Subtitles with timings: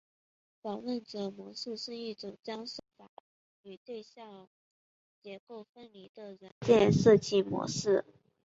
[0.63, 3.07] 访问者模式是一种将算法
[3.61, 4.49] 与对象
[5.21, 8.03] 结构分离的软件设计模式。